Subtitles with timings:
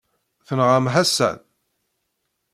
[0.47, 1.37] Tenɣam Ḥasan?